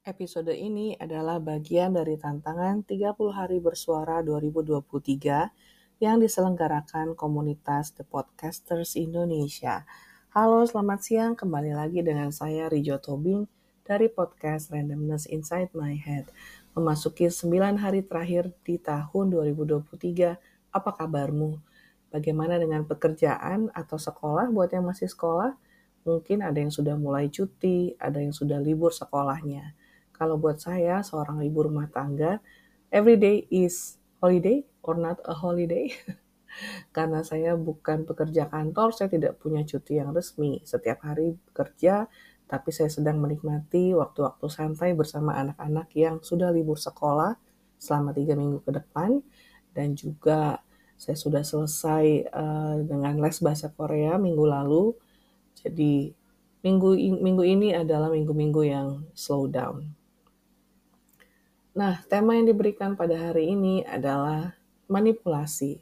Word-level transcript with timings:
Episode 0.00 0.56
ini 0.56 0.96
adalah 0.96 1.36
bagian 1.36 1.92
dari 1.92 2.16
tantangan 2.16 2.88
30 2.88 3.20
hari 3.36 3.60
bersuara 3.60 4.24
2023 4.24 4.80
yang 6.00 6.16
diselenggarakan 6.16 7.12
komunitas 7.12 7.92
The 7.92 8.08
Podcasters 8.08 8.96
Indonesia. 8.96 9.84
Halo, 10.32 10.64
selamat 10.64 11.00
siang. 11.04 11.32
Kembali 11.36 11.76
lagi 11.76 12.00
dengan 12.00 12.32
saya 12.32 12.72
Rijo 12.72 12.96
Tobing 12.96 13.44
dari 13.84 14.08
podcast 14.08 14.72
Randomness 14.72 15.28
Inside 15.28 15.76
My 15.76 15.92
Head. 15.92 16.32
Memasuki 16.72 17.28
9 17.28 17.76
hari 17.76 18.00
terakhir 18.00 18.56
di 18.64 18.80
tahun 18.80 19.36
2023, 19.36 20.40
apa 20.72 20.90
kabarmu? 20.96 21.60
Bagaimana 22.08 22.56
dengan 22.56 22.88
pekerjaan 22.88 23.68
atau 23.76 24.00
sekolah 24.00 24.48
buat 24.48 24.72
yang 24.72 24.88
masih 24.88 25.12
sekolah? 25.12 25.60
Mungkin 26.08 26.40
ada 26.40 26.56
yang 26.56 26.72
sudah 26.72 26.96
mulai 26.96 27.28
cuti, 27.28 27.92
ada 28.00 28.16
yang 28.16 28.32
sudah 28.32 28.56
libur 28.56 28.96
sekolahnya. 28.96 29.76
Kalau 30.20 30.36
buat 30.36 30.60
saya, 30.60 31.00
seorang 31.00 31.40
ibu 31.40 31.64
rumah 31.64 31.88
tangga, 31.88 32.44
every 32.92 33.16
day 33.16 33.48
is 33.48 33.96
holiday 34.20 34.60
or 34.84 35.00
not 35.00 35.16
a 35.24 35.32
holiday. 35.32 35.88
Karena 36.96 37.24
saya 37.24 37.56
bukan 37.56 38.04
pekerja 38.04 38.52
kantor, 38.52 38.92
saya 38.92 39.08
tidak 39.08 39.40
punya 39.40 39.64
cuti 39.64 39.96
yang 39.96 40.12
resmi. 40.12 40.60
Setiap 40.60 41.08
hari 41.08 41.40
bekerja, 41.48 42.04
tapi 42.44 42.68
saya 42.68 42.92
sedang 42.92 43.16
menikmati 43.16 43.96
waktu-waktu 43.96 44.44
santai 44.52 44.92
bersama 44.92 45.40
anak-anak 45.40 45.88
yang 45.96 46.20
sudah 46.20 46.52
libur 46.52 46.76
sekolah 46.76 47.40
selama 47.80 48.12
tiga 48.12 48.36
minggu 48.36 48.60
ke 48.60 48.76
depan. 48.76 49.24
Dan 49.72 49.96
juga 49.96 50.60
saya 51.00 51.16
sudah 51.16 51.40
selesai 51.40 52.28
uh, 52.28 52.76
dengan 52.84 53.16
les 53.24 53.40
bahasa 53.40 53.72
Korea 53.72 54.20
minggu 54.20 54.44
lalu. 54.44 54.92
Jadi 55.56 56.12
minggu 56.60 56.92
minggu 57.24 57.40
ini 57.40 57.72
adalah 57.72 58.12
minggu-minggu 58.12 58.62
yang 58.68 59.08
slow 59.16 59.48
down. 59.48 59.99
Nah, 61.70 62.02
tema 62.10 62.34
yang 62.34 62.50
diberikan 62.50 62.98
pada 62.98 63.30
hari 63.30 63.54
ini 63.54 63.86
adalah 63.86 64.58
manipulasi. 64.90 65.78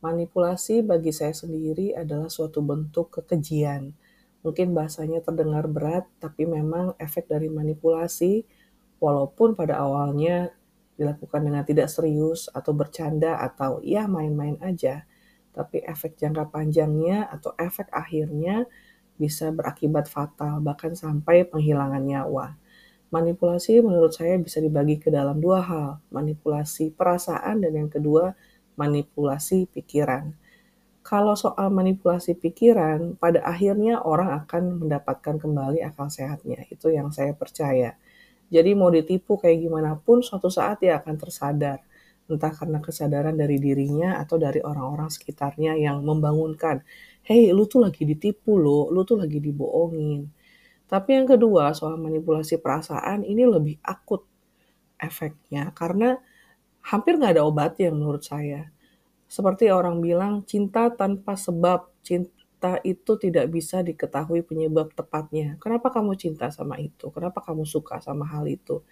Manipulasi 0.00 0.80
bagi 0.80 1.12
saya 1.12 1.36
sendiri 1.36 1.92
adalah 1.92 2.32
suatu 2.32 2.64
bentuk 2.64 3.20
kekejian. 3.20 3.92
Mungkin 4.40 4.72
bahasanya 4.72 5.20
terdengar 5.20 5.68
berat, 5.68 6.08
tapi 6.24 6.48
memang 6.48 6.96
efek 6.96 7.28
dari 7.28 7.52
manipulasi, 7.52 8.48
walaupun 8.96 9.52
pada 9.52 9.76
awalnya 9.76 10.56
dilakukan 10.96 11.44
dengan 11.44 11.68
tidak 11.68 11.92
serius 11.92 12.48
atau 12.56 12.72
bercanda 12.72 13.36
atau 13.36 13.84
ya 13.84 14.08
main-main 14.08 14.56
aja, 14.64 15.04
tapi 15.52 15.84
efek 15.84 16.16
jangka 16.16 16.48
panjangnya 16.48 17.28
atau 17.28 17.52
efek 17.60 17.92
akhirnya 17.92 18.64
bisa 19.20 19.52
berakibat 19.52 20.08
fatal, 20.08 20.64
bahkan 20.64 20.96
sampai 20.96 21.44
penghilangan 21.44 22.00
nyawa. 22.00 22.56
Manipulasi 23.06 23.78
menurut 23.86 24.18
saya 24.18 24.34
bisa 24.34 24.58
dibagi 24.58 24.98
ke 24.98 25.14
dalam 25.14 25.38
dua 25.38 25.62
hal, 25.62 26.02
manipulasi 26.10 26.90
perasaan 26.90 27.62
dan 27.62 27.72
yang 27.78 27.86
kedua 27.86 28.34
manipulasi 28.74 29.70
pikiran. 29.70 30.34
Kalau 31.06 31.38
soal 31.38 31.70
manipulasi 31.70 32.34
pikiran, 32.34 33.14
pada 33.14 33.46
akhirnya 33.46 34.02
orang 34.02 34.42
akan 34.42 34.82
mendapatkan 34.82 35.38
kembali 35.38 35.86
akal 35.86 36.10
sehatnya. 36.10 36.66
Itu 36.66 36.90
yang 36.90 37.14
saya 37.14 37.30
percaya. 37.30 37.94
Jadi 38.50 38.74
mau 38.74 38.90
ditipu 38.90 39.38
kayak 39.38 39.70
gimana 39.70 39.94
pun, 39.94 40.26
suatu 40.26 40.50
saat 40.50 40.82
dia 40.82 40.98
akan 40.98 41.14
tersadar. 41.14 41.78
Entah 42.26 42.50
karena 42.50 42.82
kesadaran 42.82 43.38
dari 43.38 43.62
dirinya 43.62 44.18
atau 44.18 44.34
dari 44.34 44.58
orang-orang 44.58 45.06
sekitarnya 45.06 45.78
yang 45.78 46.02
membangunkan. 46.02 46.82
Hei, 47.22 47.54
lu 47.54 47.70
tuh 47.70 47.86
lagi 47.86 48.02
ditipu 48.02 48.58
lo, 48.58 48.90
lu 48.90 49.06
tuh 49.06 49.22
lagi 49.22 49.38
dibohongin 49.38 50.26
tapi 50.86 51.18
yang 51.18 51.26
kedua, 51.26 51.74
soal 51.74 51.98
manipulasi 51.98 52.62
perasaan 52.62 53.26
ini 53.26 53.42
lebih 53.42 53.76
akut 53.82 54.22
efeknya 55.02 55.74
karena 55.74 56.16
hampir 56.86 57.18
nggak 57.18 57.36
ada 57.36 57.44
obatnya 57.44 57.90
menurut 57.90 58.22
saya. 58.22 58.70
Seperti 59.26 59.66
orang 59.74 59.98
bilang, 59.98 60.46
cinta 60.46 60.86
tanpa 60.94 61.34
sebab, 61.34 61.90
cinta 62.06 62.78
itu 62.86 63.18
tidak 63.18 63.50
bisa 63.50 63.82
diketahui 63.82 64.46
penyebab 64.46 64.94
tepatnya. 64.94 65.58
Kenapa 65.58 65.90
kamu 65.90 66.14
cinta 66.14 66.46
sama 66.54 66.78
itu? 66.78 67.10
Kenapa 67.10 67.42
kamu 67.42 67.66
suka 67.66 67.98
sama 67.98 68.22
hal 68.30 68.46
itu? 68.46 68.86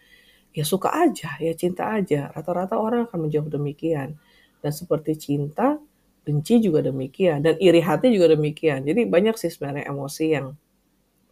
Ya 0.50 0.66
suka 0.66 0.90
aja, 0.90 1.38
ya 1.38 1.54
cinta 1.54 1.94
aja. 1.94 2.34
Rata-rata 2.34 2.74
orang 2.74 3.06
akan 3.06 3.30
menjawab 3.30 3.54
demikian. 3.54 4.18
Dan 4.58 4.72
seperti 4.74 5.14
cinta, 5.14 5.78
benci 6.26 6.58
juga 6.58 6.82
demikian. 6.82 7.38
Dan 7.38 7.54
iri 7.62 7.78
hati 7.78 8.10
juga 8.10 8.34
demikian. 8.34 8.82
Jadi 8.82 9.06
banyak 9.06 9.38
sih 9.38 9.54
sebenarnya 9.54 9.86
emosi 9.86 10.26
yang 10.34 10.58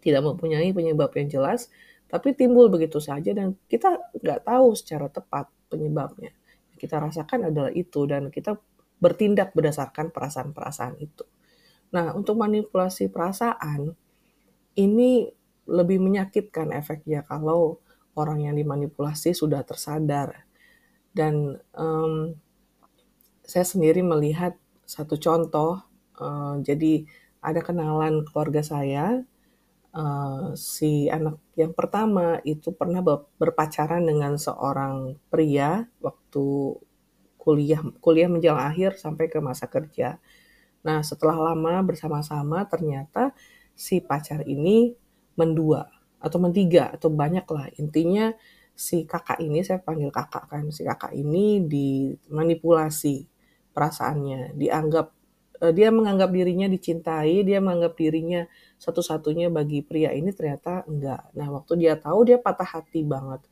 tidak 0.03 0.27
mempunyai 0.27 0.75
penyebab 0.75 1.15
yang 1.15 1.31
jelas, 1.31 1.71
tapi 2.11 2.37
timbul 2.37 2.69
begitu 2.69 3.01
saja 3.01 3.33
dan 3.33 3.57
kita 3.71 3.97
nggak 4.19 4.45
tahu 4.45 4.77
secara 4.77 5.09
tepat 5.09 5.49
penyebabnya. 5.73 6.35
Yang 6.75 6.79
kita 6.83 6.97
rasakan 7.01 7.49
adalah 7.49 7.73
itu 7.73 8.05
dan 8.05 8.29
kita 8.29 8.59
bertindak 9.01 9.57
berdasarkan 9.57 10.13
perasaan-perasaan 10.13 11.01
itu. 11.01 11.25
Nah, 11.97 12.13
untuk 12.13 12.37
manipulasi 12.37 13.09
perasaan 13.09 13.97
ini 14.77 15.31
lebih 15.69 16.03
menyakitkan 16.03 16.75
efeknya 16.75 17.23
kalau 17.25 17.81
orang 18.19 18.45
yang 18.45 18.55
dimanipulasi 18.61 19.33
sudah 19.33 19.65
tersadar. 19.65 20.45
Dan 21.13 21.61
um, 21.77 22.37
saya 23.45 23.65
sendiri 23.65 24.01
melihat 24.01 24.57
satu 24.85 25.17
contoh, 25.17 25.81
uh, 26.21 26.57
jadi 26.61 27.05
ada 27.43 27.61
kenalan 27.61 28.25
keluarga 28.29 28.61
saya 28.65 29.25
uh, 29.97 30.53
si 30.57 31.09
anak 31.13 31.41
yang 31.57 31.73
pertama 31.77 32.41
itu 32.45 32.73
pernah 32.73 33.05
berpacaran 33.37 34.05
dengan 34.05 34.37
seorang 34.41 35.17
pria 35.29 35.87
waktu 36.01 36.77
kuliah 37.37 37.83
kuliah 38.01 38.31
menjelang 38.31 38.63
akhir 38.73 38.97
sampai 38.99 39.29
ke 39.29 39.39
masa 39.43 39.67
kerja. 39.69 40.19
Nah, 40.83 41.03
setelah 41.07 41.53
lama 41.53 41.83
bersama-sama 41.87 42.67
ternyata 42.67 43.35
si 43.75 44.03
pacar 44.03 44.43
ini 44.47 44.95
mendua 45.39 45.87
atau 46.23 46.39
mentiga 46.39 46.91
atau 46.95 47.11
banyak 47.11 47.47
lah. 47.51 47.67
Intinya 47.79 48.31
si 48.73 49.05
kakak 49.05 49.39
ini 49.43 49.63
saya 49.63 49.83
panggil 49.83 50.11
kakak 50.11 50.49
kan, 50.51 50.65
si 50.75 50.83
kakak 50.87 51.13
ini 51.15 51.63
dimanipulasi 51.67 53.27
perasaannya, 53.75 54.55
dianggap 54.59 55.15
Eh, 55.63 55.71
dia 55.71 55.95
menganggap 55.95 56.35
dirinya 56.35 56.67
dicintai, 56.67 57.47
dia 57.47 57.63
menganggap 57.63 57.95
dirinya 57.95 58.43
satu-satunya 58.83 59.47
bagi 59.47 59.79
pria 59.87 60.11
ini 60.11 60.35
ternyata 60.35 60.83
enggak. 60.91 61.31
Nah, 61.39 61.49
waktu 61.55 61.73
dia 61.87 61.95
tahu 61.95 62.27
dia 62.27 62.39
patah 62.43 62.67
hati 62.67 63.07
banget. 63.07 63.47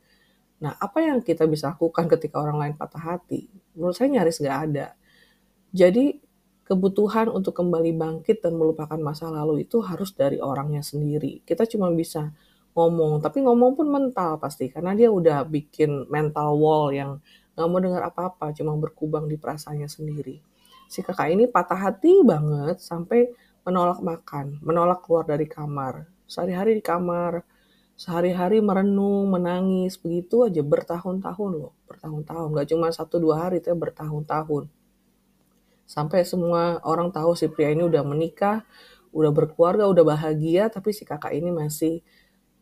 Nah, 0.59 0.75
apa 0.75 0.99
yang 1.07 1.23
kita 1.23 1.47
bisa 1.47 1.71
lakukan 1.71 2.11
ketika 2.11 2.43
orang 2.43 2.57
lain 2.59 2.75
patah 2.75 2.99
hati? 3.15 3.47
Menurut 3.79 3.95
saya 3.95 4.11
nyaris 4.11 4.43
nggak 4.43 4.59
ada. 4.67 4.87
Jadi, 5.71 6.19
kebutuhan 6.67 7.31
untuk 7.31 7.55
kembali 7.55 7.91
bangkit 7.95 8.43
dan 8.43 8.59
melupakan 8.59 8.99
masa 8.99 9.31
lalu 9.31 9.63
itu 9.63 9.79
harus 9.79 10.11
dari 10.11 10.37
orangnya 10.43 10.83
sendiri. 10.83 11.43
Kita 11.47 11.63
cuma 11.67 11.87
bisa 11.95 12.31
ngomong, 12.75 13.23
tapi 13.23 13.43
ngomong 13.43 13.71
pun 13.79 13.87
mental 13.87 14.35
pasti, 14.39 14.67
karena 14.67 14.91
dia 14.99 15.07
udah 15.11 15.47
bikin 15.47 16.11
mental 16.11 16.59
wall 16.59 16.91
yang 16.91 17.23
nggak 17.55 17.67
mau 17.71 17.79
dengar 17.79 18.03
apa-apa, 18.07 18.51
cuma 18.55 18.75
berkubang 18.75 19.27
di 19.31 19.35
perasaannya 19.39 19.87
sendiri 19.91 20.50
si 20.91 20.99
kakak 20.99 21.31
ini 21.31 21.47
patah 21.47 21.79
hati 21.79 22.19
banget 22.27 22.83
sampai 22.83 23.31
menolak 23.63 24.03
makan, 24.03 24.59
menolak 24.59 24.99
keluar 25.07 25.23
dari 25.23 25.47
kamar. 25.47 26.03
Sehari-hari 26.27 26.75
di 26.75 26.83
kamar, 26.83 27.47
sehari-hari 27.95 28.59
merenung, 28.59 29.31
menangis, 29.31 29.95
begitu 29.95 30.43
aja 30.43 30.59
bertahun-tahun 30.59 31.51
loh, 31.55 31.71
bertahun-tahun. 31.87 32.47
Gak 32.59 32.67
cuma 32.75 32.91
satu 32.91 33.23
dua 33.23 33.47
hari, 33.47 33.63
itu 33.63 33.71
bertahun-tahun. 33.71 34.67
Sampai 35.87 36.27
semua 36.27 36.83
orang 36.83 37.07
tahu 37.15 37.39
si 37.39 37.47
pria 37.47 37.71
ini 37.71 37.87
udah 37.87 38.03
menikah, 38.03 38.67
udah 39.15 39.31
berkeluarga, 39.31 39.87
udah 39.87 40.03
bahagia, 40.03 40.67
tapi 40.67 40.91
si 40.91 41.07
kakak 41.07 41.31
ini 41.31 41.55
masih 41.55 42.03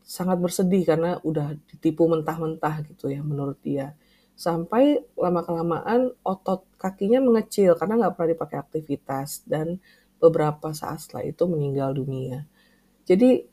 sangat 0.05 0.41
bersedih 0.41 0.85
karena 0.85 1.21
udah 1.21 1.53
ditipu 1.69 2.09
mentah-mentah 2.09 2.81
gitu 2.89 3.13
ya 3.13 3.21
menurut 3.21 3.61
dia 3.61 3.93
sampai 4.39 5.03
lama-kelamaan 5.19 6.15
otot 6.23 6.63
kakinya 6.79 7.19
mengecil 7.19 7.75
karena 7.75 7.99
nggak 7.99 8.13
pernah 8.15 8.31
dipakai 8.31 8.57
aktivitas 8.63 9.43
dan 9.43 9.83
beberapa 10.15 10.71
saat 10.71 11.03
setelah 11.03 11.27
itu 11.27 11.43
meninggal 11.43 11.91
dunia. 11.91 12.47
Jadi 13.03 13.43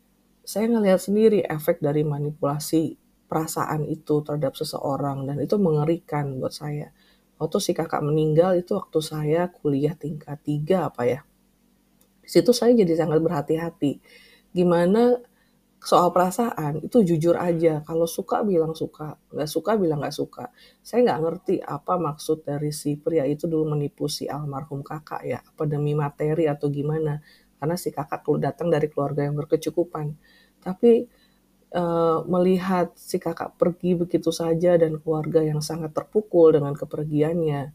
saya 0.47 0.71
ngelihat 0.71 1.03
sendiri 1.03 1.43
efek 1.43 1.83
dari 1.83 2.07
manipulasi 2.07 2.95
perasaan 3.27 3.83
itu 3.91 4.23
terhadap 4.23 4.55
seseorang 4.55 5.27
dan 5.27 5.43
itu 5.43 5.59
mengerikan 5.59 6.39
buat 6.39 6.55
saya. 6.55 6.95
Waktu 7.43 7.59
si 7.59 7.75
kakak 7.75 8.07
meninggal 8.07 8.55
itu 8.55 8.79
waktu 8.79 9.03
saya 9.03 9.51
kuliah 9.51 9.99
tingkat 9.99 10.39
tiga 10.47 10.87
apa 10.87 11.03
ya. 11.03 11.21
Di 12.23 12.31
situ 12.31 12.55
saya 12.55 12.79
jadi 12.79 12.95
sangat 12.95 13.19
berhati-hati. 13.19 13.99
Gimana 14.55 15.19
soal 15.87 16.11
perasaan 16.11 16.83
itu 16.83 17.07
jujur 17.07 17.39
aja. 17.39 17.79
Kalau 17.87 18.11
suka 18.11 18.43
bilang 18.43 18.75
suka, 18.75 19.15
nggak 19.31 19.47
suka 19.47 19.79
bilang 19.79 20.03
nggak 20.03 20.17
suka. 20.19 20.51
Saya 20.83 21.07
nggak 21.07 21.21
ngerti 21.23 21.55
apa 21.63 21.95
maksud 21.95 22.43
dari 22.43 22.75
si 22.75 22.99
pria 22.99 23.23
itu 23.23 23.47
dulu 23.47 23.79
menipu 23.79 24.11
si 24.11 24.27
almarhum 24.27 24.83
kakak 24.83 25.23
ya. 25.23 25.39
Apa 25.39 25.63
demi 25.71 25.95
materi 25.95 26.51
atau 26.51 26.67
gimana. 26.75 27.23
Karena 27.63 27.79
si 27.79 27.95
kakak 27.95 28.27
datang 28.43 28.67
dari 28.75 28.91
keluarga 28.91 29.31
yang 29.31 29.39
berkecukupan. 29.39 30.11
Tapi 30.59 31.07
uh, 31.79 32.27
melihat 32.27 32.91
si 32.99 33.23
kakak 33.23 33.55
pergi 33.55 33.95
begitu 33.95 34.35
saja 34.35 34.75
dan 34.75 34.99
keluarga 34.99 35.39
yang 35.47 35.63
sangat 35.63 35.95
terpukul 35.95 36.51
dengan 36.51 36.75
kepergiannya. 36.75 37.71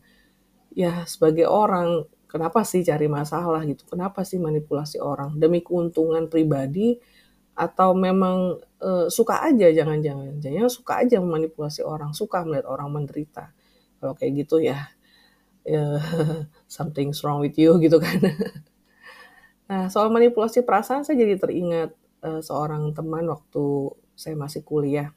Ya, 0.76 0.94
sebagai 1.08 1.48
orang, 1.48 2.04
kenapa 2.28 2.68
sih 2.68 2.84
cari 2.84 3.08
masalah 3.08 3.64
gitu? 3.64 3.88
Kenapa 3.88 4.28
sih 4.28 4.36
manipulasi 4.36 5.00
orang? 5.00 5.40
Demi 5.40 5.64
keuntungan 5.64 6.28
pribadi 6.28 7.00
atau 7.62 7.94
memang 7.94 8.58
uh, 8.82 9.06
suka 9.06 9.46
aja 9.46 9.70
jangan-jangan. 9.70 10.42
Jangan 10.42 10.66
suka 10.74 11.06
aja 11.06 11.22
memanipulasi 11.22 11.86
orang, 11.86 12.18
suka 12.18 12.42
melihat 12.42 12.66
orang 12.66 12.90
menderita. 12.90 13.54
Kalau 14.02 14.18
kayak 14.18 14.34
gitu 14.46 14.66
ya, 14.66 14.90
ya 15.62 16.02
something's 16.66 17.22
wrong 17.22 17.38
with 17.46 17.54
you 17.62 17.78
gitu 17.78 18.02
kan. 18.02 18.18
Nah, 19.72 19.88
soal 19.88 20.12
manipulasi 20.12 20.68
perasaan 20.68 21.08
saya 21.08 21.24
jadi 21.24 21.40
teringat 21.40 21.96
uh, 22.28 22.44
seorang 22.44 22.92
teman 22.92 23.24
waktu 23.30 23.94
saya 24.20 24.36
masih 24.36 24.68
kuliah. 24.68 25.16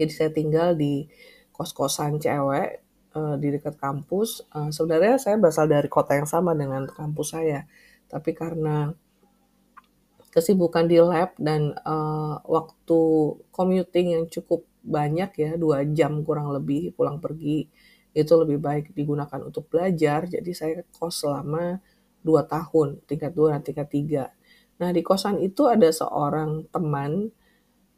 Jadi 0.00 0.12
saya 0.16 0.30
tinggal 0.32 0.78
di 0.78 1.04
kos-kosan 1.52 2.16
cewek 2.16 2.80
uh, 3.12 3.36
di 3.36 3.52
dekat 3.52 3.76
kampus. 3.76 4.48
Sebenarnya 4.48 5.20
saya 5.20 5.36
berasal 5.36 5.68
dari 5.68 5.92
kota 5.92 6.16
yang 6.16 6.24
sama 6.24 6.56
dengan 6.56 6.88
kampus 6.88 7.36
saya, 7.36 7.68
tapi 8.08 8.32
karena 8.32 8.96
kesibukan 10.30 10.86
di 10.86 11.02
lab 11.02 11.34
dan 11.36 11.74
uh, 11.82 12.38
waktu 12.46 13.00
commuting 13.50 14.14
yang 14.14 14.24
cukup 14.30 14.62
banyak 14.80 15.30
ya, 15.36 15.50
dua 15.58 15.84
jam 15.90 16.22
kurang 16.22 16.54
lebih 16.54 16.94
pulang 16.94 17.18
pergi, 17.18 17.66
itu 18.14 18.32
lebih 18.38 18.58
baik 18.62 18.94
digunakan 18.94 19.40
untuk 19.42 19.66
belajar. 19.70 20.26
Jadi 20.30 20.50
saya 20.54 20.82
kos 20.94 21.26
selama 21.26 21.82
dua 22.22 22.46
tahun, 22.46 23.02
tingkat 23.10 23.34
dua 23.34 23.58
dan 23.58 23.62
tingkat 23.66 23.88
tiga. 23.90 24.24
Nah, 24.80 24.94
di 24.94 25.04
kosan 25.04 25.36
itu 25.44 25.68
ada 25.68 25.90
seorang 25.92 26.64
teman, 26.72 27.28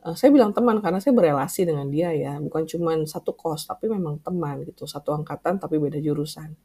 uh, 0.02 0.16
saya 0.16 0.34
bilang 0.34 0.50
teman 0.56 0.82
karena 0.82 0.98
saya 0.98 1.14
berelasi 1.14 1.68
dengan 1.68 1.86
dia 1.92 2.10
ya, 2.16 2.40
bukan 2.42 2.66
cuma 2.66 2.96
satu 3.06 3.36
kos, 3.36 3.70
tapi 3.70 3.86
memang 3.86 4.18
teman 4.24 4.66
gitu, 4.66 4.88
satu 4.88 5.14
angkatan 5.14 5.62
tapi 5.62 5.78
beda 5.78 6.00
jurusan. 6.02 6.56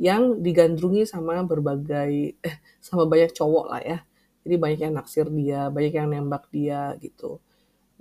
Yang 0.00 0.40
digandrungi 0.40 1.04
sama 1.04 1.44
berbagai, 1.44 2.40
eh, 2.40 2.56
sama 2.80 3.04
banyak 3.06 3.30
cowok 3.36 3.66
lah 3.70 3.82
ya. 3.84 3.98
Jadi 4.42 4.54
banyak 4.58 4.80
yang 4.82 4.94
naksir 4.98 5.26
dia, 5.30 5.70
banyak 5.70 5.94
yang 5.94 6.08
nembak 6.10 6.50
dia 6.50 6.98
gitu. 6.98 7.38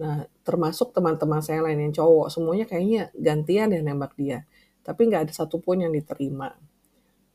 Nah, 0.02 0.26
termasuk 0.42 0.94
teman-teman 0.94 1.42
saya 1.46 1.62
lain 1.62 1.90
yang 1.90 1.94
cowok, 1.94 2.28
semuanya 2.34 2.66
kayaknya 2.66 3.14
gantian 3.14 3.70
yang 3.74 3.86
nembak 3.86 4.18
dia. 4.18 4.46
Tapi 4.82 5.10
nggak 5.10 5.30
ada 5.30 5.34
satupun 5.34 5.86
yang 5.86 5.94
diterima 5.94 6.54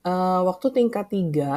uh, 0.07 0.41
waktu 0.47 0.67
tingkat 0.71 1.07
tiga 1.11 1.53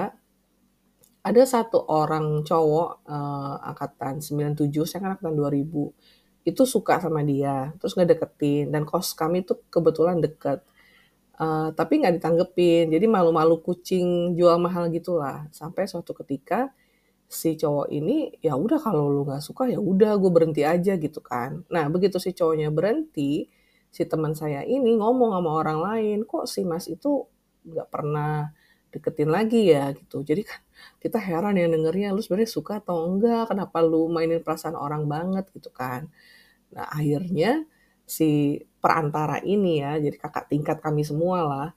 ada 1.20 1.44
satu 1.46 1.86
orang 1.86 2.42
cowok 2.48 3.04
uh, 3.06 3.56
angkatan 3.70 4.24
97, 4.24 4.72
saya 4.88 5.04
kan 5.04 5.12
angkatan 5.20 5.36
2000, 5.36 6.48
itu 6.48 6.64
suka 6.64 7.04
sama 7.04 7.22
dia, 7.28 7.76
terus 7.78 7.94
nggak 7.94 8.16
deketin, 8.16 8.72
dan 8.72 8.88
kos 8.88 9.12
kami 9.14 9.44
tuh 9.44 9.60
kebetulan 9.68 10.24
deket. 10.24 10.64
Uh, 11.36 11.76
tapi 11.76 12.00
nggak 12.00 12.24
ditanggepin, 12.24 12.88
jadi 12.96 13.06
malu-malu 13.12 13.60
kucing 13.60 14.34
jual 14.40 14.56
mahal 14.64 14.88
gitulah. 14.88 15.52
Sampai 15.52 15.92
suatu 15.92 16.16
ketika 16.16 16.72
si 17.30 17.54
cowok 17.62 17.88
ini 17.94 18.34
ya 18.42 18.58
udah 18.58 18.80
kalau 18.82 19.06
lu 19.14 19.22
nggak 19.30 19.44
suka 19.46 19.70
ya 19.70 19.78
udah 19.78 20.18
gue 20.18 20.32
berhenti 20.34 20.62
aja 20.66 20.98
gitu 20.98 21.22
kan. 21.22 21.62
Nah 21.74 21.86
begitu 21.94 22.18
si 22.18 22.34
cowoknya 22.34 22.74
berhenti, 22.74 23.46
si 23.94 24.04
teman 24.10 24.34
saya 24.34 24.66
ini 24.66 24.98
ngomong 24.98 25.32
sama 25.38 25.52
orang 25.62 25.80
lain, 25.86 26.18
kok 26.26 26.46
si 26.50 26.66
mas 26.66 26.90
itu 26.90 27.26
nggak 27.70 27.88
pernah 27.94 28.50
deketin 28.94 29.30
lagi 29.30 29.70
ya 29.74 29.94
gitu. 29.94 30.26
Jadi 30.26 30.42
kan 30.50 30.62
kita 31.04 31.18
heran 31.22 31.56
ya 31.62 31.70
dengernya 31.70 32.12
lu 32.18 32.22
sebenarnya 32.26 32.50
suka 32.52 32.82
atau 32.82 33.06
enggak, 33.06 33.54
kenapa 33.54 33.78
lu 33.86 34.10
mainin 34.10 34.42
perasaan 34.42 34.74
orang 34.78 35.06
banget 35.06 35.46
gitu 35.54 35.70
kan. 35.74 36.10
Nah 36.76 36.86
akhirnya 36.90 37.66
si 38.10 38.60
perantara 38.82 39.38
ini 39.46 39.82
ya, 39.84 39.98
jadi 40.02 40.18
kakak 40.18 40.46
tingkat 40.52 40.78
kami 40.82 41.04
semua 41.06 41.40
lah, 41.46 41.68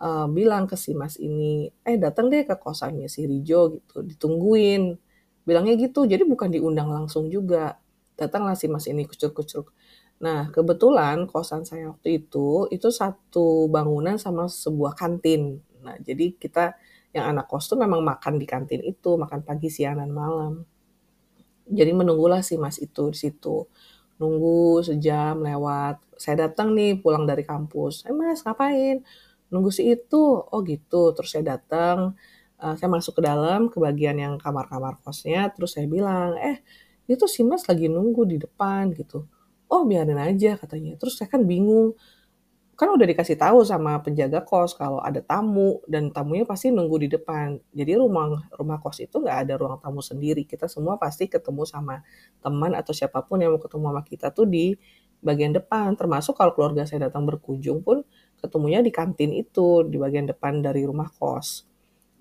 uh, 0.00 0.26
bilang 0.30 0.64
ke 0.70 0.76
si 0.78 0.94
mas 0.94 1.18
ini, 1.18 1.70
eh 1.84 1.96
datang 1.98 2.30
deh 2.32 2.46
ke 2.46 2.54
kosannya 2.58 3.06
si 3.10 3.26
Rijo 3.26 3.78
gitu, 3.78 4.02
ditungguin. 4.06 4.96
Bilangnya 5.46 5.74
gitu, 5.80 6.04
jadi 6.04 6.22
bukan 6.28 6.52
diundang 6.52 6.90
langsung 6.92 7.28
juga. 7.32 7.80
Datanglah 8.18 8.54
si 8.58 8.66
mas 8.70 8.86
ini 8.90 9.06
kucur-kucur. 9.06 9.70
Nah, 10.18 10.50
kebetulan 10.50 11.30
kosan 11.30 11.62
saya 11.62 11.94
waktu 11.94 12.26
itu, 12.26 12.66
itu 12.74 12.90
satu 12.90 13.70
bangunan 13.70 14.18
sama 14.18 14.50
sebuah 14.50 14.98
kantin. 14.98 15.62
Nah, 15.82 15.94
jadi 16.02 16.34
kita 16.34 16.74
yang 17.14 17.30
anak 17.34 17.46
kos 17.46 17.70
tuh 17.70 17.78
memang 17.78 18.02
makan 18.02 18.36
di 18.36 18.46
kantin 18.46 18.82
itu, 18.82 19.14
makan 19.14 19.46
pagi, 19.46 19.70
siang, 19.70 20.02
dan 20.02 20.10
malam. 20.10 20.66
Jadi 21.68 21.92
menunggulah 21.94 22.42
si 22.42 22.58
mas 22.58 22.82
itu 22.82 23.12
di 23.14 23.18
situ. 23.18 23.68
Nunggu 24.18 24.82
sejam 24.82 25.38
lewat. 25.38 26.02
Saya 26.18 26.50
datang 26.50 26.74
nih 26.74 26.98
pulang 26.98 27.22
dari 27.28 27.46
kampus. 27.46 28.02
Eh 28.08 28.14
mas 28.16 28.42
ngapain? 28.42 29.04
Nunggu 29.52 29.70
si 29.74 29.88
itu. 29.88 30.22
Oh 30.52 30.60
gitu. 30.66 31.12
Terus 31.16 31.30
saya 31.34 31.56
datang. 31.58 32.16
Uh, 32.58 32.74
saya 32.74 32.90
masuk 32.90 33.18
ke 33.18 33.22
dalam 33.22 33.70
ke 33.70 33.78
bagian 33.78 34.18
yang 34.18 34.34
kamar-kamar 34.40 34.98
kosnya. 35.02 35.50
Terus 35.54 35.78
saya 35.78 35.86
bilang, 35.86 36.34
eh 36.40 36.58
itu 37.08 37.24
si 37.30 37.40
mas 37.46 37.64
lagi 37.70 37.86
nunggu 37.88 38.22
di 38.28 38.36
depan 38.42 38.92
gitu 38.92 39.24
oh 39.72 39.82
biarin 39.84 40.18
aja 40.18 40.56
katanya. 40.56 40.96
Terus 40.96 41.20
saya 41.20 41.28
kan 41.30 41.44
bingung, 41.44 41.94
kan 42.78 42.88
udah 42.94 43.06
dikasih 43.10 43.36
tahu 43.36 43.62
sama 43.66 44.00
penjaga 44.00 44.42
kos 44.46 44.74
kalau 44.78 45.02
ada 45.02 45.20
tamu 45.20 45.82
dan 45.90 46.10
tamunya 46.14 46.44
pasti 46.48 46.72
nunggu 46.72 46.96
di 47.06 47.08
depan. 47.12 47.60
Jadi 47.74 47.92
rumah 48.00 48.48
rumah 48.56 48.78
kos 48.80 49.04
itu 49.04 49.16
nggak 49.20 49.38
ada 49.48 49.54
ruang 49.60 49.78
tamu 49.82 50.00
sendiri. 50.00 50.48
Kita 50.48 50.66
semua 50.70 50.96
pasti 50.96 51.28
ketemu 51.28 51.62
sama 51.68 52.00
teman 52.40 52.72
atau 52.74 52.92
siapa 52.96 53.22
pun 53.26 53.40
yang 53.44 53.54
mau 53.56 53.62
ketemu 53.62 53.86
sama 53.92 54.02
kita 54.04 54.26
tuh 54.32 54.46
di 54.48 54.74
bagian 55.20 55.52
depan. 55.54 55.94
Termasuk 55.98 56.34
kalau 56.38 56.52
keluarga 56.56 56.86
saya 56.88 57.10
datang 57.10 57.26
berkunjung 57.28 57.84
pun 57.84 58.02
ketemunya 58.38 58.80
di 58.80 58.94
kantin 58.94 59.34
itu 59.34 59.82
di 59.86 59.98
bagian 59.98 60.26
depan 60.30 60.62
dari 60.62 60.86
rumah 60.86 61.10
kos. 61.10 61.66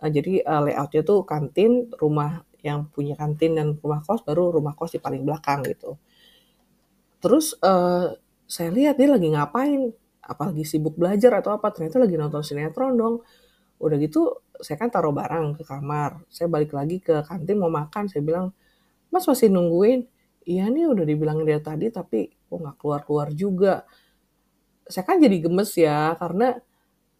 Uh, 0.01 0.09
jadi 0.09 0.41
uh, 0.45 0.61
layoutnya 0.67 1.01
tuh 1.05 1.23
kantin, 1.23 1.89
rumah 1.97 2.43
yang 2.65 2.89
punya 2.89 3.13
kantin 3.13 3.57
dan 3.57 3.77
rumah 3.77 4.01
kos, 4.01 4.25
baru 4.25 4.49
rumah 4.53 4.73
kos 4.73 4.97
di 4.97 4.99
paling 5.01 5.23
belakang 5.23 5.61
gitu. 5.65 5.97
Terus 7.21 7.57
uh, 7.61 8.13
saya 8.45 8.69
lihat 8.73 8.97
dia 8.97 9.09
lagi 9.09 9.27
ngapain, 9.29 9.93
apalagi 10.21 10.63
sibuk 10.67 10.95
belajar 10.97 11.39
atau 11.41 11.55
apa, 11.55 11.69
ternyata 11.73 12.01
lagi 12.01 12.15
nonton 12.19 12.41
sinetron 12.45 12.93
dong. 12.97 13.15
Udah 13.77 13.97
gitu 14.01 14.41
saya 14.57 14.77
kan 14.81 14.89
taruh 14.89 15.13
barang 15.13 15.61
ke 15.61 15.63
kamar, 15.65 16.25
saya 16.33 16.49
balik 16.49 16.73
lagi 16.73 16.97
ke 16.97 17.21
kantin 17.25 17.61
mau 17.61 17.69
makan, 17.69 18.09
saya 18.09 18.25
bilang, 18.25 18.49
"Mas 19.13 19.25
masih 19.29 19.53
nungguin?" 19.53 20.05
"Iya 20.47 20.71
nih 20.73 20.89
udah 20.89 21.05
dibilang 21.05 21.45
dia 21.45 21.61
tadi 21.61 21.93
tapi 21.93 22.33
kok 22.33 22.57
nggak 22.57 22.75
keluar-keluar 22.81 23.29
juga." 23.37 23.85
Saya 24.87 25.03
kan 25.07 25.17
jadi 25.19 25.37
gemes 25.43 25.71
ya, 25.75 26.15
karena 26.19 26.59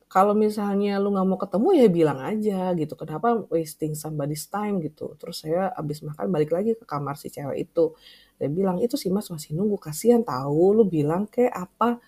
kalau 0.07 0.33
misalnya 0.37 0.99
lu 1.03 1.11
nggak 1.15 1.27
mau 1.27 1.39
ketemu 1.39 1.69
ya 1.83 1.87
bilang 1.91 2.19
aja 2.23 2.71
gitu, 2.79 2.93
kenapa 2.95 3.43
wasting 3.51 3.93
somebody's 3.97 4.47
time 4.47 4.79
gitu. 4.83 5.15
Terus 5.19 5.43
saya 5.43 5.71
abis 5.75 5.99
makan 6.05 6.31
balik 6.31 6.51
lagi 6.55 6.75
ke 6.79 6.85
kamar 6.87 7.15
si 7.19 7.27
cewek 7.33 7.67
itu. 7.69 7.93
Dia 8.39 8.49
bilang, 8.51 8.79
"Itu 8.83 8.95
si 8.99 9.11
Mas 9.11 9.27
masih 9.33 9.55
nunggu, 9.57 9.77
kasihan 9.81 10.23
tahu, 10.23 10.79
lu 10.79 10.83
bilang 10.87 11.27
kayak 11.27 11.53
apa." 11.55 11.99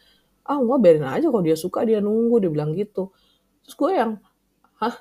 "Ah, 0.48 0.60
enggak 0.62 0.80
biarin 0.84 1.08
aja 1.08 1.28
kalau 1.32 1.44
dia 1.46 1.58
suka 1.60 1.84
dia 1.88 2.00
nunggu," 2.04 2.44
dia 2.44 2.52
bilang 2.54 2.72
gitu. 2.78 3.12
Terus 3.66 3.76
gue 3.80 3.92
yang, 3.96 4.12
"Hah? 4.82 4.96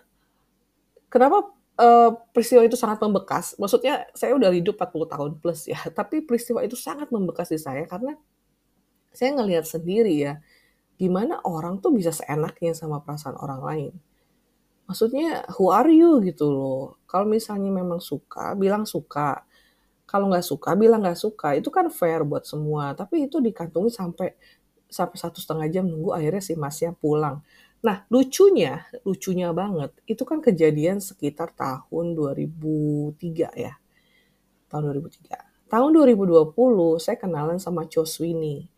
Kenapa 1.09 1.49
uh, 1.81 2.11
peristiwa 2.35 2.63
itu 2.67 2.77
sangat 2.77 3.01
membekas?" 3.01 3.57
Maksudnya 3.57 4.09
saya 4.13 4.37
udah 4.37 4.51
hidup 4.53 4.77
40 4.77 5.09
tahun 5.09 5.31
plus 5.41 5.69
ya, 5.71 5.81
tapi 5.99 6.21
peristiwa 6.25 6.61
itu 6.65 6.77
sangat 6.77 7.09
membekas 7.15 7.49
di 7.53 7.59
saya 7.61 7.85
karena 7.89 8.17
saya 9.13 9.35
ngelihat 9.41 9.65
sendiri 9.67 10.15
ya, 10.15 10.39
gimana 10.99 11.39
orang 11.47 11.79
tuh 11.79 11.95
bisa 11.95 12.11
seenaknya 12.11 12.75
sama 12.75 13.01
perasaan 13.01 13.39
orang 13.39 13.61
lain. 13.63 13.93
Maksudnya, 14.91 15.47
who 15.57 15.71
are 15.71 15.89
you 15.93 16.19
gitu 16.25 16.49
loh. 16.51 16.99
Kalau 17.07 17.29
misalnya 17.29 17.71
memang 17.71 18.03
suka, 18.03 18.57
bilang 18.59 18.89
suka. 18.89 19.45
Kalau 20.09 20.33
nggak 20.33 20.45
suka 20.45 20.73
bilang 20.75 21.05
nggak 21.05 21.21
suka. 21.21 21.55
Itu 21.55 21.69
kan 21.69 21.93
fair 21.93 22.25
buat 22.25 22.49
semua. 22.49 22.97
Tapi 22.97 23.29
itu 23.29 23.39
dikantongi 23.39 23.93
sampai 23.93 24.33
sampai 24.89 25.17
satu 25.21 25.39
setengah 25.39 25.69
jam 25.69 25.85
nunggu 25.85 26.17
akhirnya 26.17 26.41
si 26.41 26.57
masnya 26.57 26.97
pulang. 26.97 27.45
Nah 27.85 28.09
lucunya 28.09 28.89
lucunya 29.05 29.53
banget 29.53 29.93
itu 30.09 30.25
kan 30.25 30.41
kejadian 30.41 30.99
sekitar 31.05 31.53
tahun 31.53 32.17
2003 32.17 33.53
ya. 33.53 33.77
Tahun 34.73 34.83
2003 34.89 35.69
tahun 35.69 35.91
2020 35.93 36.57
saya 36.97 37.17
kenalan 37.21 37.61
sama 37.61 37.85
Cho 37.85 38.09
Sweeney 38.09 38.73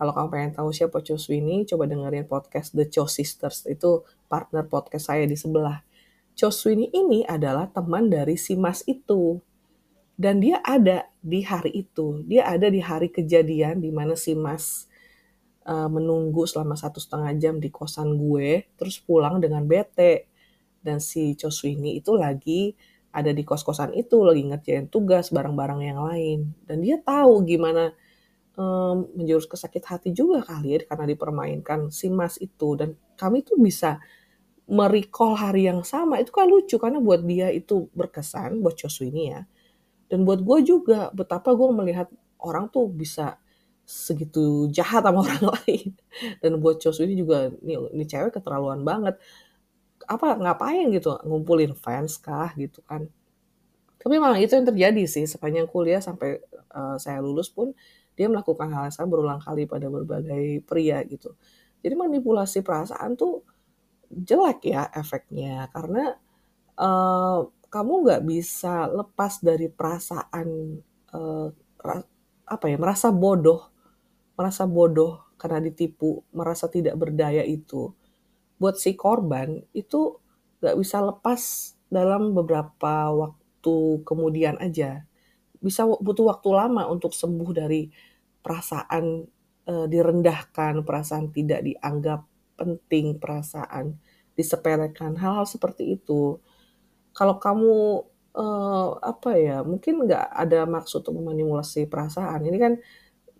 kalau 0.00 0.16
kamu 0.16 0.28
pengen 0.32 0.52
tahu 0.56 0.72
siapa 0.72 1.04
Cho 1.04 1.20
Sweeney, 1.20 1.68
coba 1.68 1.84
dengerin 1.84 2.24
podcast 2.24 2.72
The 2.72 2.88
Cho 2.88 3.04
Sisters. 3.04 3.68
Itu 3.68 4.08
partner 4.32 4.64
podcast 4.64 5.12
saya 5.12 5.28
di 5.28 5.36
sebelah. 5.36 5.84
Cho 6.32 6.48
Sweeney 6.48 6.88
ini 6.88 7.20
adalah 7.28 7.68
teman 7.68 8.08
dari 8.08 8.40
si 8.40 8.56
Mas 8.56 8.80
itu. 8.88 9.44
Dan 10.16 10.40
dia 10.40 10.64
ada 10.64 11.04
di 11.20 11.44
hari 11.44 11.84
itu. 11.84 12.24
Dia 12.24 12.48
ada 12.48 12.72
di 12.72 12.80
hari 12.80 13.12
kejadian 13.12 13.84
di 13.84 13.92
mana 13.92 14.16
si 14.16 14.32
Mas 14.32 14.88
uh, 15.68 15.92
menunggu 15.92 16.48
selama 16.48 16.80
satu 16.80 16.96
setengah 16.96 17.36
jam 17.36 17.60
di 17.60 17.68
kosan 17.68 18.16
gue, 18.16 18.72
terus 18.80 18.96
pulang 19.04 19.36
dengan 19.36 19.68
bete. 19.68 20.32
Dan 20.80 20.96
si 20.96 21.36
Choswini 21.36 22.00
itu 22.00 22.16
lagi 22.16 22.72
ada 23.12 23.36
di 23.36 23.44
kos-kosan 23.44 23.92
itu 23.92 24.24
lagi 24.24 24.48
ngerjain 24.48 24.88
tugas 24.88 25.28
bareng-bareng 25.28 25.82
yang 25.82 25.98
lain 25.98 26.54
dan 26.62 26.78
dia 26.78 26.94
tahu 27.02 27.42
gimana 27.42 27.90
um, 28.60 29.08
menjurus 29.16 29.48
ke 29.48 29.56
sakit 29.56 29.84
hati 29.88 30.08
juga 30.12 30.44
kali 30.44 30.76
ya 30.76 30.80
karena 30.84 31.08
dipermainkan 31.08 31.88
si 31.88 32.12
Mas 32.12 32.36
itu. 32.36 32.76
Dan 32.76 32.92
kami 33.16 33.40
tuh 33.40 33.56
bisa 33.56 33.96
merecall 34.68 35.34
hari 35.34 35.66
yang 35.66 35.80
sama. 35.80 36.20
Itu 36.20 36.30
kan 36.36 36.46
lucu 36.46 36.76
karena 36.76 37.00
buat 37.00 37.24
dia 37.24 37.48
itu 37.48 37.88
berkesan 37.96 38.60
buat 38.60 38.76
Joshua 38.76 39.08
ini 39.08 39.32
ya. 39.32 39.40
Dan 40.12 40.28
buat 40.28 40.44
gue 40.44 40.58
juga 40.66 41.08
betapa 41.16 41.56
gue 41.56 41.68
melihat 41.72 42.08
orang 42.42 42.68
tuh 42.68 42.90
bisa 42.90 43.40
segitu 43.88 44.68
jahat 44.70 45.02
sama 45.02 45.22
orang 45.26 45.56
lain. 45.56 45.96
Dan 46.44 46.60
buat 46.60 46.78
Joshua 46.78 47.08
ini 47.08 47.16
juga 47.16 47.48
ini, 47.64 47.74
ini 47.96 48.04
cewek 48.04 48.36
keterlaluan 48.36 48.84
banget. 48.84 49.16
Apa 50.04 50.36
ngapain 50.36 50.90
gitu 50.92 51.16
ngumpulin 51.24 51.72
fans 51.72 52.20
kah 52.20 52.52
gitu 52.60 52.84
kan. 52.84 53.08
Tapi 54.00 54.16
memang 54.16 54.40
itu 54.40 54.56
yang 54.56 54.64
terjadi 54.64 55.04
sih 55.04 55.28
sepanjang 55.28 55.68
kuliah 55.68 56.00
sampai 56.00 56.40
uh, 56.72 56.96
saya 56.96 57.20
lulus 57.20 57.52
pun 57.52 57.76
dia 58.20 58.28
melakukan 58.28 58.68
hal 58.68 58.92
yang 58.92 58.94
sama 58.94 59.08
berulang 59.08 59.40
kali 59.40 59.64
pada 59.64 59.88
berbagai 59.88 60.60
pria 60.68 61.00
gitu 61.08 61.32
jadi 61.80 61.96
manipulasi 61.96 62.60
perasaan 62.60 63.16
tuh 63.16 63.40
jelek 64.12 64.68
ya 64.68 64.92
efeknya 64.92 65.72
karena 65.72 66.20
uh, 66.76 67.48
kamu 67.72 67.92
nggak 68.04 68.22
bisa 68.28 68.92
lepas 68.92 69.40
dari 69.40 69.72
perasaan 69.72 70.76
uh, 71.16 71.48
apa 72.44 72.64
ya 72.68 72.76
merasa 72.76 73.08
bodoh 73.08 73.72
merasa 74.36 74.68
bodoh 74.68 75.32
karena 75.40 75.64
ditipu 75.64 76.20
merasa 76.36 76.68
tidak 76.68 77.00
berdaya 77.00 77.40
itu 77.40 77.96
buat 78.60 78.76
si 78.76 78.92
korban 78.92 79.64
itu 79.72 80.20
nggak 80.60 80.76
bisa 80.76 81.00
lepas 81.00 81.72
dalam 81.88 82.36
beberapa 82.36 83.08
waktu 83.10 84.04
kemudian 84.04 84.60
aja. 84.60 85.08
Bisa 85.60 85.84
butuh 85.88 86.28
waktu 86.28 86.48
lama 86.52 86.88
untuk 86.88 87.16
sembuh 87.16 87.50
dari 87.56 87.88
perasaan 88.40 89.26
e, 89.68 89.72
direndahkan, 89.88 90.82
perasaan 90.84 91.32
tidak 91.32 91.64
dianggap 91.64 92.24
penting, 92.56 93.16
perasaan 93.16 93.96
disepelekan, 94.36 95.16
hal-hal 95.16 95.46
seperti 95.48 95.96
itu. 96.00 96.40
Kalau 97.12 97.36
kamu 97.40 98.04
e, 98.36 98.44
apa 99.00 99.30
ya, 99.36 99.62
mungkin 99.64 100.08
nggak 100.08 100.26
ada 100.34 100.64
maksud 100.68 101.04
untuk 101.04 101.20
memanipulasi 101.20 101.88
perasaan. 101.88 102.44
Ini 102.46 102.58
kan 102.60 102.72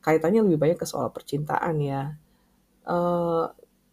kaitannya 0.00 0.45
lebih 0.47 0.59
banyak 0.61 0.78
ke 0.80 0.87
soal 0.88 1.12
percintaan 1.12 1.76
ya. 1.80 2.16
E, 2.85 2.97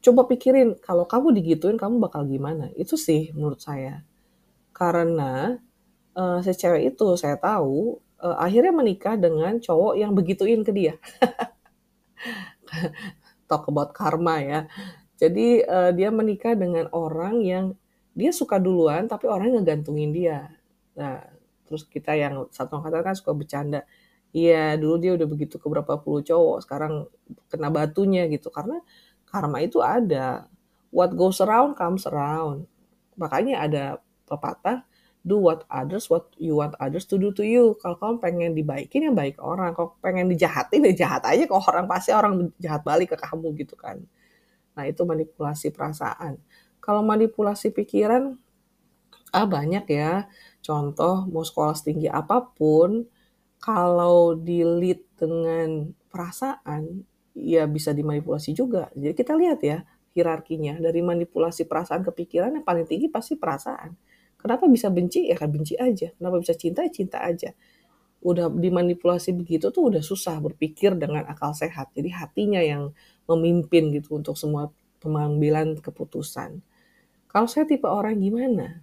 coba 0.02 0.22
pikirin 0.30 0.80
kalau 0.80 1.04
kamu 1.10 1.36
digituin 1.42 1.76
kamu 1.80 2.00
bakal 2.00 2.24
gimana. 2.28 2.72
Itu 2.76 2.96
sih 2.96 3.32
menurut 3.36 3.60
saya. 3.64 4.04
Karena 4.78 5.58
uh, 6.18 6.40
si 6.42 6.52
itu 6.86 7.08
saya 7.18 7.38
tahu 7.38 8.02
uh, 8.22 8.38
akhirnya 8.38 8.74
menikah 8.74 9.16
dengan 9.18 9.58
cowok 9.62 9.94
yang 9.98 10.12
begituin 10.14 10.62
ke 10.66 10.72
dia. 10.74 10.94
Talk 13.50 13.70
about 13.70 13.94
karma 13.94 14.42
ya. 14.44 14.60
Jadi 15.18 15.66
uh, 15.66 15.92
dia 15.94 16.14
menikah 16.14 16.54
dengan 16.54 16.86
orang 16.94 17.42
yang 17.42 17.66
dia 18.18 18.34
suka 18.34 18.58
duluan 18.58 19.06
tapi 19.10 19.30
orang 19.30 19.58
ngegantungin 19.58 20.14
dia. 20.14 20.50
Nah, 20.98 21.22
terus 21.66 21.86
kita 21.86 22.18
yang 22.18 22.50
satu 22.50 22.82
angkatan 22.82 23.02
kan 23.06 23.16
suka 23.18 23.34
bercanda. 23.34 23.86
Iya, 24.36 24.76
dulu 24.78 24.96
dia 25.02 25.12
udah 25.18 25.28
begitu 25.30 25.58
ke 25.58 25.66
berapa 25.66 25.98
puluh 26.02 26.22
cowok, 26.22 26.62
sekarang 26.66 27.08
kena 27.50 27.70
batunya 27.74 28.28
gitu. 28.30 28.50
Karena 28.54 28.82
karma 29.26 29.64
itu 29.64 29.82
ada. 29.82 30.46
What 30.94 31.14
goes 31.18 31.40
around 31.42 31.78
comes 31.80 32.06
around. 32.06 32.70
Makanya 33.18 33.66
ada 33.66 33.84
pepatah, 34.30 34.86
do 35.24 35.40
what 35.42 35.66
others, 35.72 36.08
what 36.08 36.30
you 36.38 36.60
want 36.60 36.76
others 36.78 37.08
to 37.10 37.16
do 37.20 37.34
to 37.34 37.44
you. 37.44 37.76
Kalau 37.82 37.98
kamu 38.00 38.16
pengen 38.22 38.52
dibaikin, 38.54 39.10
ya 39.10 39.14
baik 39.14 39.42
orang. 39.42 39.74
Kalau 39.74 39.98
pengen 40.00 40.30
dijahatin, 40.30 40.86
ya 40.92 41.08
jahat 41.08 41.24
aja 41.26 41.44
ke 41.48 41.56
orang. 41.56 41.86
Pasti 41.90 42.14
orang 42.14 42.54
jahat 42.62 42.82
balik 42.86 43.14
ke 43.14 43.18
kamu 43.20 43.54
gitu 43.60 43.76
kan. 43.76 44.00
Nah 44.78 44.84
itu 44.86 45.02
manipulasi 45.04 45.74
perasaan. 45.74 46.38
Kalau 46.80 47.02
manipulasi 47.04 47.74
pikiran, 47.74 48.38
ah 49.34 49.48
banyak 49.48 49.86
ya. 49.90 50.30
Contoh, 50.64 51.28
mau 51.28 51.44
sekolah 51.44 51.76
setinggi 51.76 52.08
apa 52.12 52.44
pun, 52.44 53.08
kalau 53.58 54.36
di 54.38 54.62
lead 54.64 55.02
dengan 55.18 55.92
perasaan, 56.08 57.04
ya 57.38 57.66
bisa 57.70 57.94
dimanipulasi 57.94 58.54
juga. 58.54 58.90
Jadi 58.98 59.14
kita 59.14 59.34
lihat 59.38 59.60
ya 59.62 59.86
hierarkinya 60.18 60.82
dari 60.82 61.06
manipulasi 61.06 61.70
perasaan 61.70 62.02
ke 62.02 62.10
pikiran 62.10 62.50
yang 62.58 62.66
paling 62.66 62.90
tinggi 62.90 63.06
pasti 63.06 63.38
perasaan. 63.38 63.94
Kenapa 64.38 64.70
bisa 64.70 64.88
benci 64.94 65.28
ya 65.30 65.36
kan 65.36 65.50
benci 65.50 65.74
aja. 65.78 66.14
Kenapa 66.14 66.38
bisa 66.42 66.54
cinta 66.54 66.86
ya 66.86 66.92
cinta 66.94 67.22
aja. 67.26 67.52
Udah 68.22 68.50
dimanipulasi 68.50 69.34
begitu 69.34 69.70
tuh 69.74 69.94
udah 69.94 70.02
susah 70.02 70.38
berpikir 70.42 70.94
dengan 70.98 71.26
akal 71.26 71.54
sehat. 71.58 71.94
Jadi 71.98 72.10
hatinya 72.14 72.62
yang 72.62 72.94
memimpin 73.26 73.90
gitu 73.94 74.18
untuk 74.18 74.38
semua 74.38 74.70
pengambilan 75.02 75.78
keputusan. 75.82 76.62
Kalau 77.28 77.48
saya 77.50 77.66
tipe 77.70 77.86
orang 77.86 78.18
gimana? 78.18 78.82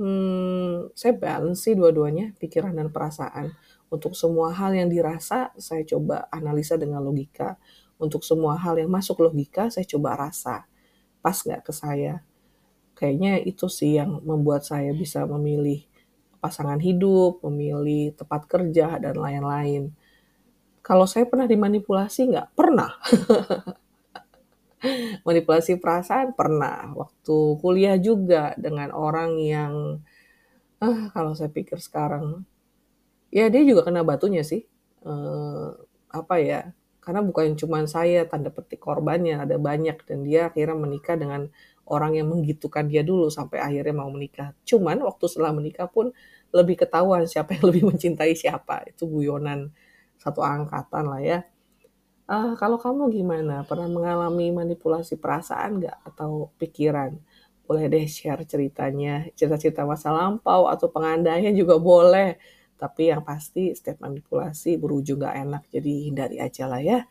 Hmm, 0.00 0.90
saya 0.98 1.14
balance 1.14 1.68
sih 1.68 1.78
dua-duanya, 1.78 2.34
pikiran 2.40 2.74
dan 2.74 2.88
perasaan. 2.90 3.54
Untuk 3.92 4.16
semua 4.16 4.50
hal 4.50 4.72
yang 4.72 4.88
dirasa, 4.88 5.52
saya 5.60 5.84
coba 5.84 6.26
analisa 6.32 6.80
dengan 6.80 7.04
logika. 7.04 7.60
Untuk 8.00 8.24
semua 8.24 8.56
hal 8.58 8.80
yang 8.80 8.90
masuk 8.90 9.20
logika, 9.22 9.68
saya 9.68 9.84
coba 9.86 10.16
rasa. 10.16 10.66
Pas 11.20 11.36
nggak 11.38 11.62
ke 11.62 11.72
saya? 11.76 12.24
Kayaknya 12.98 13.42
itu 13.42 13.66
sih 13.66 13.98
yang 13.98 14.22
membuat 14.22 14.62
saya 14.62 14.92
bisa 14.94 15.24
memilih 15.26 15.82
pasangan 16.42 16.78
hidup, 16.82 17.42
memilih 17.46 18.14
tempat 18.18 18.46
kerja, 18.50 18.98
dan 18.98 19.14
lain-lain. 19.18 19.94
Kalau 20.82 21.06
saya 21.06 21.24
pernah 21.30 21.46
dimanipulasi 21.46 22.20
nggak? 22.34 22.48
Pernah. 22.58 22.90
Manipulasi 25.26 25.78
perasaan 25.78 26.34
pernah. 26.34 26.90
Waktu 26.94 27.36
kuliah 27.62 27.96
juga 27.98 28.54
dengan 28.58 28.90
orang 28.90 29.38
yang, 29.38 30.02
ah 30.82 31.10
kalau 31.14 31.32
saya 31.38 31.50
pikir 31.50 31.78
sekarang, 31.78 32.42
Ya 33.32 33.48
dia 33.48 33.64
juga 33.64 33.88
kena 33.88 34.04
batunya 34.04 34.44
sih, 34.44 34.68
eee, 35.08 35.68
apa 36.12 36.36
ya, 36.36 36.60
karena 37.00 37.24
bukan 37.24 37.56
cuma 37.56 37.80
saya 37.88 38.28
tanda 38.28 38.52
petik 38.52 38.84
korbannya, 38.84 39.40
ada 39.40 39.56
banyak 39.56 39.96
dan 40.04 40.18
dia 40.28 40.52
akhirnya 40.52 40.76
menikah 40.76 41.16
dengan 41.16 41.48
orang 41.86 42.18
yang 42.18 42.28
menggitukan 42.30 42.86
dia 42.86 43.02
dulu 43.02 43.28
sampai 43.28 43.58
akhirnya 43.58 43.94
mau 43.96 44.10
menikah. 44.12 44.54
Cuman 44.62 45.02
waktu 45.02 45.24
setelah 45.26 45.52
menikah 45.54 45.88
pun 45.90 46.14
lebih 46.54 46.84
ketahuan 46.84 47.26
siapa 47.26 47.58
yang 47.58 47.64
lebih 47.70 47.84
mencintai 47.90 48.34
siapa, 48.38 48.86
itu 48.86 49.08
guyonan 49.08 49.72
satu 50.20 50.40
angkatan 50.44 51.04
lah 51.10 51.22
ya. 51.22 51.38
Ah, 52.30 52.54
kalau 52.56 52.78
kamu 52.78 53.10
gimana? 53.12 53.66
Pernah 53.66 53.90
mengalami 53.90 54.54
manipulasi 54.54 55.18
perasaan 55.18 55.82
nggak 55.82 55.98
atau 56.14 56.54
pikiran? 56.56 57.18
Boleh 57.66 57.90
deh 57.90 58.06
share 58.06 58.42
ceritanya, 58.46 59.26
cerita-cerita 59.34 59.82
masa 59.84 60.14
lampau 60.14 60.70
atau 60.70 60.86
pengandaian 60.88 61.52
juga 61.52 61.76
boleh. 61.82 62.38
Tapi 62.78 63.14
yang 63.14 63.22
pasti 63.22 63.70
setiap 63.74 64.02
manipulasi 64.02 64.74
berujung 64.74 65.22
gak 65.22 65.38
enak, 65.38 65.62
jadi 65.70 65.92
hindari 66.10 66.36
aja 66.42 66.66
lah 66.66 66.82
ya. 66.82 67.06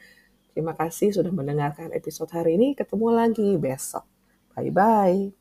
Terima 0.51 0.75
kasih 0.75 1.15
sudah 1.15 1.31
mendengarkan 1.31 1.95
episode 1.95 2.27
hari 2.35 2.59
ini. 2.59 2.75
Ketemu 2.75 3.07
lagi 3.07 3.55
besok. 3.55 4.03
Bye 4.55 4.69
bye. 4.69 5.31